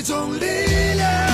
[0.00, 0.46] 一种力
[0.94, 1.26] 量。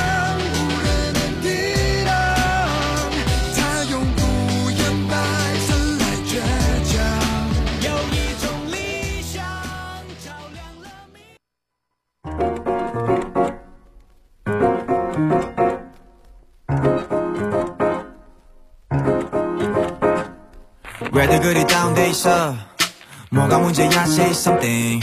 [21.13, 25.01] 왜들그리다운돼있어뭐가문제야 say something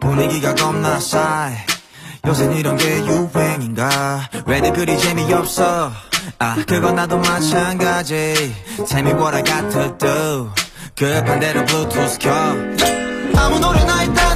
[0.00, 1.69] 분위기가겁나싸해
[2.27, 5.91] 요새 이런 게 유행인가왜들그리재미없어
[6.37, 8.53] 아 그건 나도 마찬가지.
[8.87, 10.51] Tell me what I got to do
[10.95, 12.31] 급한대로 Bluetooth 켜.
[13.39, 14.30] 아무 노래나일단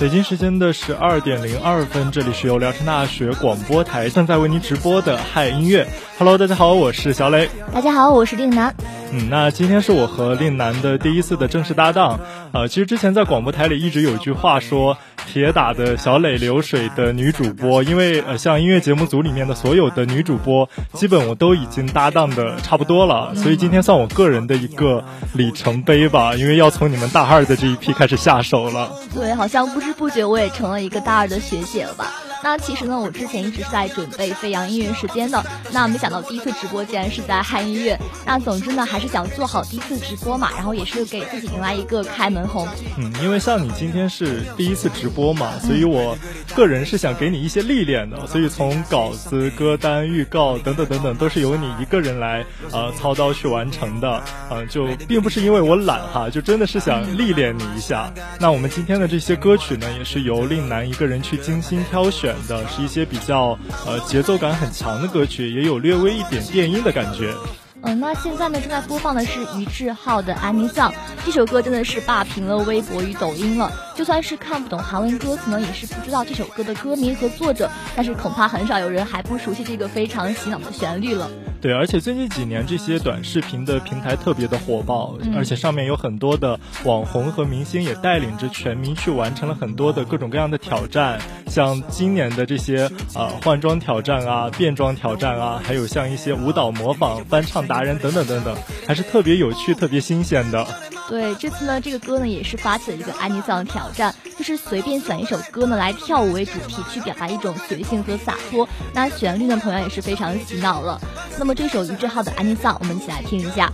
[0.00, 5.86] 北京时间的十二点零二分，这里是由聊城大学广播台正在为您直播的嗨音乐。
[6.18, 7.50] Hello，大家好，我是小磊。
[7.70, 8.74] 大家好，我是令南。
[9.12, 12.18] 嗯，那今天是我和令南的第一次的正式搭档。
[12.52, 14.96] 呃，其实之前在广播台里一直有一句话说。
[15.32, 28.90] 铁打的小磊流水的女主播，因为呃，像音乐节目组里面的所有的女主播，基本我都已经搭档的差不多了，所以今天算我个人的一个里程碑吧，因为要从你们大二的这一批开始下手了。
[29.14, 32.12] 对，好像不知不觉我也成了一个大二的学姐了吧。
[32.42, 37.98] 那其实呢，我之前一直是在准备飞扬音乐时间的，那没想到第一次直播竟然是在嗨音乐。
[38.24, 42.66] 那总之呢，还是想做好第一次直播嘛，然后也是给自己迎来一个开门红。
[42.96, 46.16] 嗯，因为像你今天是第一次直播嘛，所以我
[46.54, 54.22] 个人是想给你一些历练的，所以从稿子、歌单、预告等等等等，都是由你一个人来呃操刀去完成的。
[54.50, 58.12] 嗯，就并不是因为我懒哈，就真的是想历练你一下。
[58.38, 62.29] 那我们今天的这些歌曲呢，也是由令南一个人去精心挑选。
[62.30, 67.34] 选的是一些比较呃节奏感很强的歌曲，也有略微一点电音的感觉。
[67.82, 70.90] 嗯，那现在呢正在播放的是于志浩的《安妮桑》，
[71.24, 73.72] 这首歌真的是霸屏了微博与抖音了。
[73.96, 81.28] 就算是看不懂韩文歌词呢，也是不知道这首歌的歌名和作者，但是恐怕很少有人还不熟悉这个非常洗脑的旋律了。
[81.60, 98.56] 对，而且最近几年这些短视频的平台特别的火爆，而且上面有很多的网红和明星也带领着全民去完成了很多的各种各样的挑战，像今年的这些呃换装挑战啊、变装挑战啊，还有像一些舞蹈模仿、翻唱达人等等等等，
[98.86, 100.66] 还是特别有趣、特别新鲜的。
[101.10, 108.68] 对，这次呢，这个歌呢也是发起了一个安妮桑挑战，就是随便选一首歌呢来跳舞为主题，去表达一种随性和洒脱。
[108.94, 111.00] 那旋律呢同样也是非常洗脑了。
[111.36, 113.72] 那么这首于志浩的安妮桑，我们一起来听一下。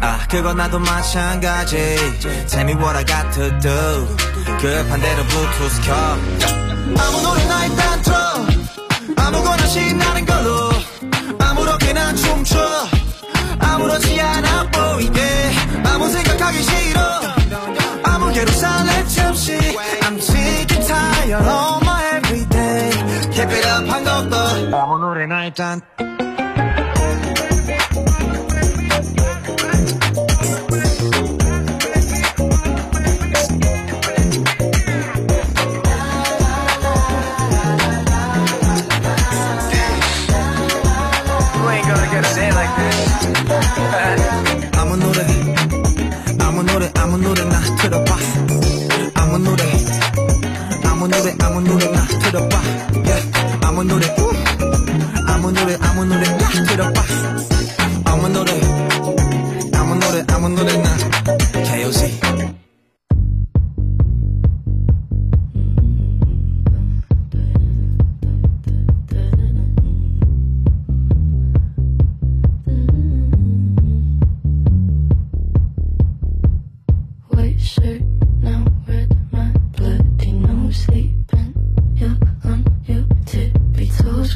[0.00, 1.76] 아 그건 나도 마찬가지.
[2.48, 4.16] Tell me what I got to do
[4.60, 5.94] 급한 대로 블루투스 켜.
[6.98, 8.16] 아무 노래나 일단 틀어.
[9.16, 10.70] 아무거나 신나는 걸로.
[11.38, 12.58] 아무렇게나 춤춰.
[13.58, 15.20] 아무렇지 않아 보이게.
[15.84, 17.00] 아무 생각하기 싫어.
[18.04, 19.58] 아무개로 살래 없이
[20.02, 22.90] I'm sick and tired of my everyday.
[23.32, 24.76] Keep it up 한 것도.
[24.76, 25.80] 아무 노래나 일단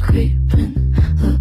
[0.01, 0.93] creeping.
[1.23, 1.40] Up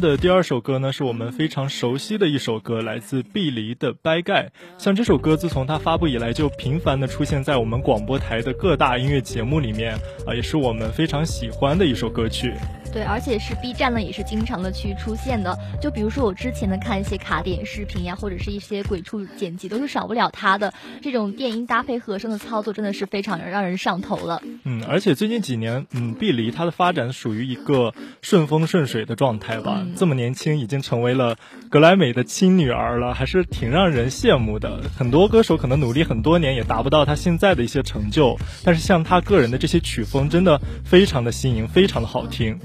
[0.00, 4.46] 的第二首歌呢，是我们非常熟悉的一首歌，来自碧梨的《掰盖》。
[4.76, 9.94] 像这首歌，自从它发布以来，就频繁的出现在我们广播台的各大音乐节目里面，
[10.26, 12.54] 啊，也是我们非常喜欢的一首歌曲。
[12.92, 15.56] 对，而且是 B 站呢，也是经常的去出现的。
[15.80, 24.42] 就比如说我之前的看一些卡点视频呀，或者是一些鬼畜剪辑，都是少不了它的这种电音搭配和声的操作，真的是非常让人上头了。
[24.64, 29.86] 嗯，而且最近几年，嗯，碧梨它的发展属于一个顺风顺水的状态吧。
[29.96, 31.36] 这么年轻，已经成为了
[31.70, 34.80] 格莱美的亲女儿了，还是挺让人羡慕的。
[34.96, 42.58] 很多歌手可能努力很多年，也达不到他现在的一些成就，但是像他个人的这些曲风，真的非常的新颖，非常的好听。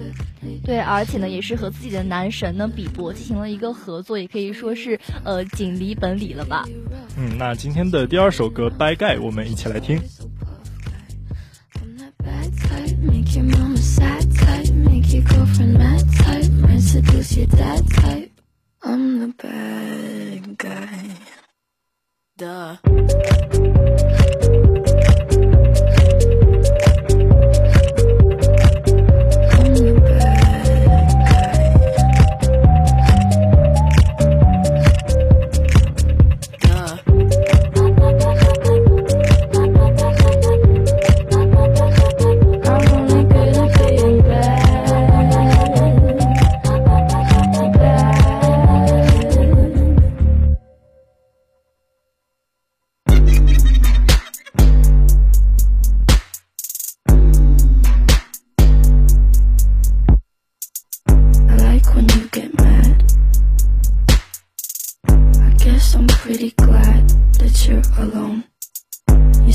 [0.66, 6.66] 对，而且呢，也是和自己的男神呢比伯进行了一个合作，也可以说是呃锦鲤本鲤了吧。
[7.18, 10.00] 嗯，那今天的第二首歌《掰盖》，我们一起来听。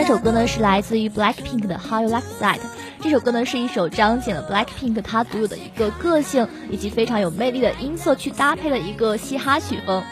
[0.00, 2.58] 这首歌呢是来自于 Blackpink 的 How You Like That。
[3.02, 10.02] 这首歌呢是一首彰显了 Blackpink 它独有的一个个性以及非常有魅力的音色去搭配了一个嘻哈曲风。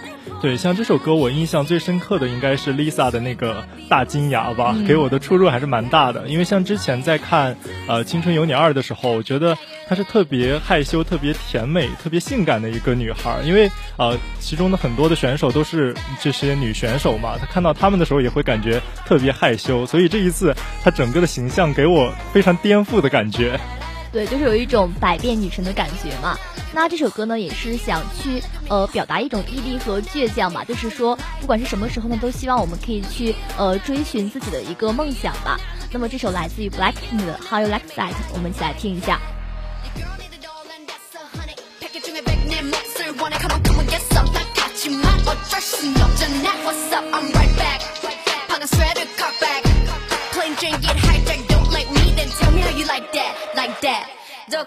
[0.40, 6.28] 对，像这首歌，我印象最深刻的应该是 Lisa 的那个大金牙吧，给我的出入还是蛮大的。
[6.28, 7.56] 因为像之前在看
[7.88, 9.58] 呃《青春有你二》的时候，我觉得
[9.88, 13.40] 她是特别害羞、特别甜美、特别性感的一个女孩。
[13.44, 19.84] 因为呃，其中的很多的选手都是这些女选手嘛，她看到她们的时候也会感觉特别害羞。
[19.86, 20.54] 所以这一次，
[20.84, 23.58] 她整个的形象给我非常颠覆的感觉。
[24.12, 26.36] 对，就是有一种百变女神的感觉嘛。
[26.72, 30.64] 那这首歌呢，也是想去呃表达一种毅力和倔强吧。
[30.64, 35.58] 就是说，不管是什么时候呢，都希望我们可以去呃追寻自己的一个梦想吧。
[35.90, 39.20] 那么这首来自于 Blackpink 的 How You Like That，我们一起来听一下。
[52.38, 53.27] Tell me how you like that,
[53.58, 54.08] like that.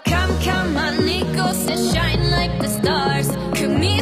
[0.04, 3.28] Come, come, my nickels and shine like the stars.
[3.80, 3.92] Me.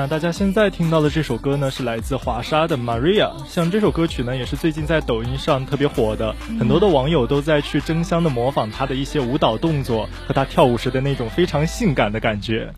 [0.00, 3.30] 那大家现在听到的这首歌呢，是来自华沙的 Maria。
[3.46, 12.72] 像这首歌曲呢，也是最近在抖音上特别火的，很多的网友都在去争相的模仿她的一些舞蹈动作和她跳舞时的那种非常性感的感觉。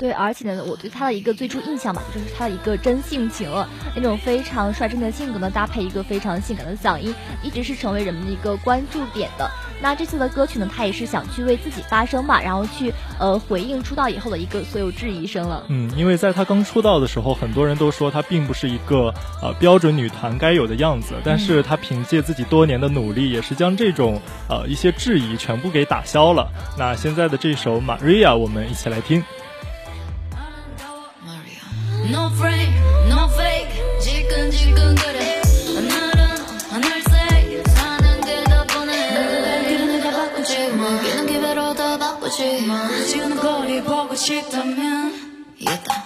[0.00, 3.50] 对，而且呢，我对他的一个最初印象吧，就是他的一个真性情，
[3.94, 9.50] 那种非常率真的性格呢，搭配一个非常性感的嗓音，一直是成为人们的一个关注点的。
[9.82, 15.64] 那这次的歌曲呢，他也是想去为自己发声吧，然后去呃回应出道以后的一个所有质疑声了。
[15.68, 26.50] 嗯，因为在他刚出道的时候，很多人都说他并不是一个呃标准女团该有的样子，但是他凭借自己多年的努力，也是将这种呃一些质疑全部给打消了。
[26.78, 29.22] 那现在的这首《Maria》，我们一起来听。
[32.10, 32.74] No frame,
[33.08, 33.70] no fake.
[34.00, 35.18] 지끈지끈거려
[35.76, 36.18] 오늘은
[36.70, 37.68] 하늘색.
[37.68, 42.66] 사는 게더 뻔해 길은 내가 바꾸지 먹이는 기회로 더 바꾸지
[43.08, 46.02] 지우는 거리 보고 싶다면 이겼다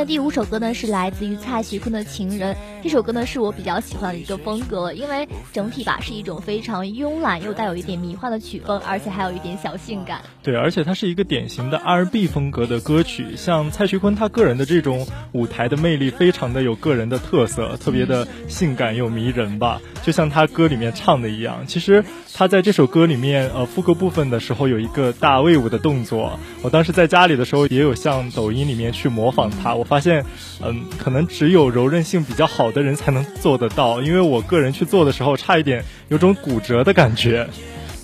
[0.00, 2.54] 的第五首歌呢，是来自于蔡徐坤的《情人》。
[2.82, 10.22] 这首歌呢，是我比较喜欢的一个风格，因为整体吧是一种非常慵懒又带有一点迷幻的曲风，而且还有一点小性感。
[10.42, 13.36] 对，而且它是一个典型的 R&B 风格的歌曲。
[13.36, 19.80] 像蔡徐坤他个人的这种舞台的魅力，非常的有个人的特色，特别的性感又迷人吧。
[20.02, 26.38] 就像他歌里面唱的一样，其实他在这首歌里面，呃，副歌部分的时候有一个大卫舞的动作。
[26.62, 29.74] 我当时在家里的时候，也有向抖音里面去模仿他。
[29.74, 30.24] 我发现，
[30.64, 37.48] 嗯，可能只有柔韧性比较好的人才能做得到，因为我个人去做的时候，差一点有种骨折的感觉。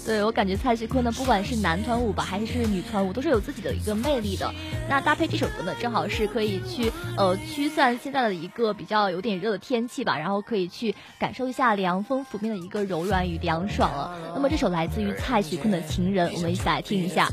[0.07, 4.55] 对我感觉蔡徐坤呢，不管是男团舞吧，还是女团舞，都是有自己的一个魅力的。
[4.89, 14.17] 那搭配这首歌呢，正好是可以去呃驱散现在的一个比较有点热的天气吧，然后可以去感受一下凉风拂面的一个柔软与凉爽了。
[14.33, 17.29] 那么这首来自于蔡徐坤的《情人》，我们一起来听一下。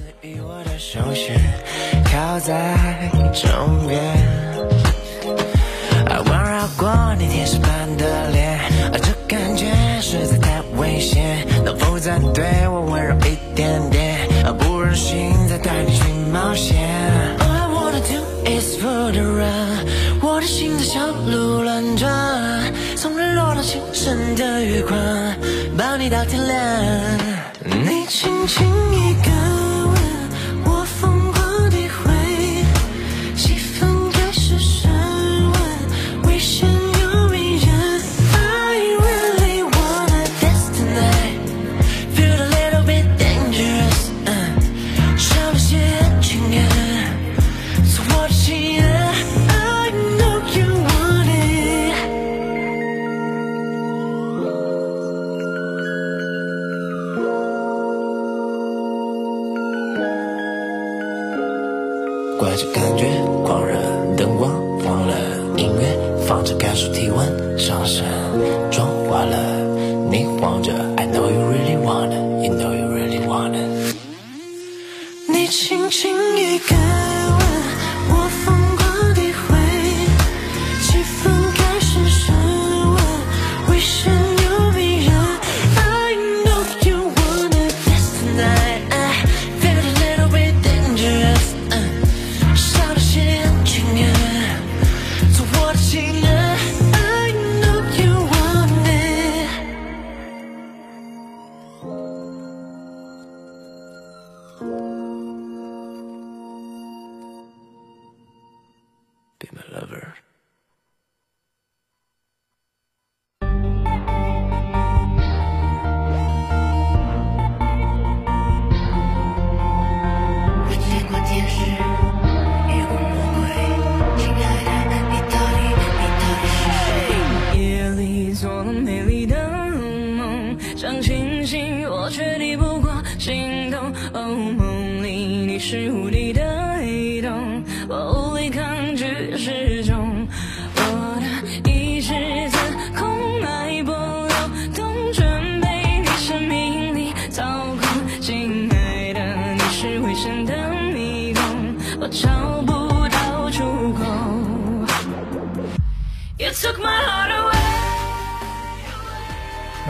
[6.63, 6.89] 绕过
[7.19, 8.57] 你天使般的脸，
[8.93, 9.65] 这感觉
[9.99, 14.17] 实在太危险，能否再对我温柔一点点？
[14.59, 16.77] 不忍心再带你去冒险。
[17.39, 19.85] All I wanna do is for the run，
[20.21, 22.09] 我的心在小鹿乱转，
[22.95, 24.97] 从日落到清晨的月光，
[25.77, 26.57] 抱你到天亮。
[27.65, 29.52] 你轻轻一个。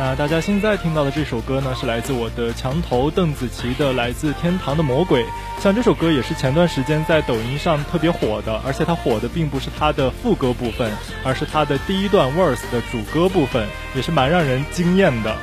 [0.06, 5.24] 那大家现在听到的这首歌呢，是来自我的墙头邓紫棋的《来自天堂的魔鬼》。
[5.62, 10.92] 像这首歌也是前段时间在抖音上特别火的，而且它火的并不是它的副歌部分，
[11.24, 15.34] 而是它的第一段 verse 的主歌部分，也是蛮让人惊艳的。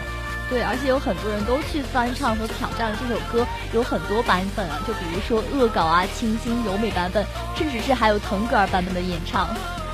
[0.50, 7.24] 对，而且有很多人都去翻唱和挑战了这首歌，有很多版本啊，就比如说恶搞啊、清新柔美版本，
[7.56, 9.48] 甚至是还有腾格尔版本的演唱。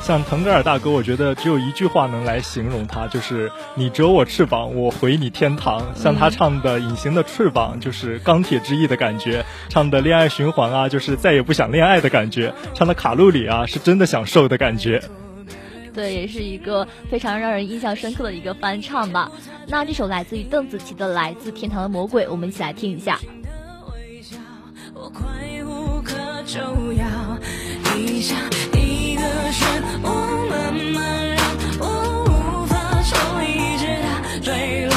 [0.07, 5.83] 像腾格尔大哥，我觉得只有一句话能来形容他，就是“你折我翅膀，我回你天堂”。
[5.99, 15.03] 像他唱的《隐形的翅膀》，就是钢铁之翼的感觉；唱的《恋爱循环》啊，就是再也不想恋爱的感觉；唱的《卡路里》啊，是真的想瘦的感觉。
[15.92, 19.29] 对，也是一个非常让人印象深刻的一个翻唱吧。
[19.66, 23.19] 那这首来自于邓紫棋的《来自天堂的魔鬼》，我们一起来听一下。
[28.20, 28.35] 下
[28.72, 29.61] 一个漩
[30.02, 31.38] 涡慢慢让
[31.81, 34.09] 我无法抽离直到
[34.40, 34.96] 坠落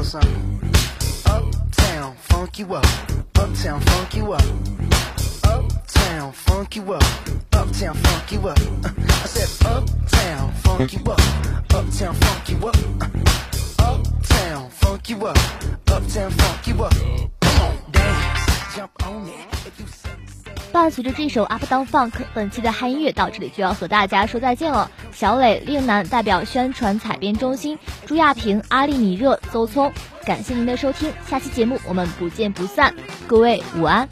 [0.00, 0.60] little something.
[1.26, 2.86] Uptown, funk you up.
[3.36, 4.44] Uptown, funk you up.
[5.44, 7.04] Uptown, funk you up.
[7.52, 8.58] Uptown, funk you up.
[8.58, 11.20] I said, Uptown, funk you up.
[11.74, 12.76] Uptown, funk you up.
[13.78, 15.38] Uptown, funk you up.
[15.88, 16.94] Uptown, funk you up.
[17.40, 19.66] Come on, dance, jump on it.
[19.66, 19.86] If you
[20.70, 24.90] 伴随着这首 Up Down Funk，本期的嗨音乐到这里就要和大家说再见了。
[25.12, 29.92] 小磊、令南代表宣传采编中心，朱亚平、阿丽米热、邹聪，
[30.24, 32.94] 感谢您的收听，下期节目我们不见不散，
[33.26, 34.08] 各位午安。